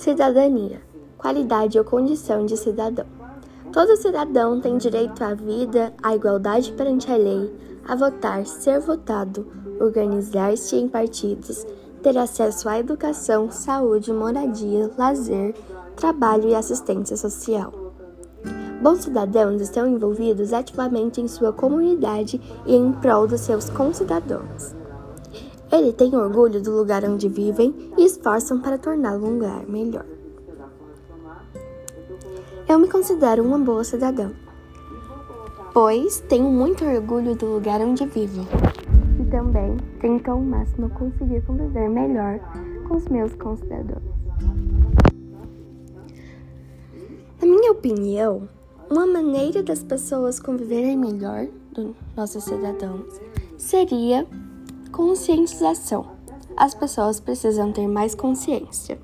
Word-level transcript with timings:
Cidadania 0.00 0.80
qualidade 1.18 1.78
ou 1.78 1.84
condição 1.84 2.46
de 2.46 2.56
cidadão. 2.56 3.04
Todo 3.70 3.98
cidadão 3.98 4.58
tem 4.58 4.78
direito 4.78 5.22
à 5.22 5.34
vida, 5.34 5.92
à 6.02 6.14
igualdade 6.16 6.72
perante 6.72 7.12
a 7.12 7.16
lei, 7.18 7.54
a 7.86 7.94
votar, 7.94 8.46
ser 8.46 8.80
votado, 8.80 9.46
organizar-se 9.78 10.74
em 10.74 10.88
partidos, 10.88 11.66
ter 12.02 12.16
acesso 12.16 12.66
à 12.66 12.78
educação, 12.78 13.50
saúde, 13.50 14.10
moradia, 14.10 14.90
lazer, 14.96 15.54
trabalho 15.96 16.48
e 16.48 16.54
assistência 16.54 17.18
social. 17.18 17.70
Bons 18.80 19.04
cidadãos 19.04 19.60
estão 19.60 19.86
envolvidos 19.86 20.54
ativamente 20.54 21.20
em 21.20 21.28
sua 21.28 21.52
comunidade 21.52 22.40
e 22.64 22.74
em 22.74 22.90
prol 22.90 23.26
dos 23.26 23.42
seus 23.42 23.68
concidadãos. 23.68 24.79
Ele 25.72 25.92
tem 25.92 26.14
orgulho 26.16 26.60
do 26.60 26.76
lugar 26.76 27.04
onde 27.04 27.28
vivem 27.28 27.74
e 27.96 28.04
esforçam 28.04 28.60
para 28.60 28.76
torná-lo 28.76 29.26
um 29.26 29.34
lugar 29.34 29.64
melhor. 29.66 30.04
Eu 32.68 32.78
me 32.78 32.88
considero 32.88 33.42
uma 33.42 33.58
boa 33.58 33.84
cidadã, 33.84 34.30
pois 35.72 36.20
tenho 36.28 36.50
muito 36.50 36.84
orgulho 36.84 37.34
do 37.34 37.46
lugar 37.46 37.80
onde 37.80 38.04
vivo 38.06 38.46
e 39.20 39.24
também 39.30 39.76
tento 40.00 40.30
ao 40.30 40.40
máximo 40.40 40.90
conseguir 40.90 41.40
conviver 41.42 41.88
melhor 41.88 42.40
com 42.86 42.96
os 42.96 43.06
meus 43.08 43.34
concidadãos. 43.34 44.02
Na 47.40 47.46
minha 47.46 47.72
opinião, 47.72 48.48
uma 48.90 49.06
maneira 49.06 49.62
das 49.62 49.82
pessoas 49.82 50.40
conviverem 50.40 50.96
melhor 50.96 51.46
dos 51.72 51.94
nossos 52.16 52.44
cidadãos 52.44 53.20
seria 53.56 54.26
conscientização. 54.90 56.06
As 56.56 56.74
pessoas 56.74 57.20
precisam 57.20 57.72
ter 57.72 57.86
mais 57.86 58.14
consciência. 58.14 58.98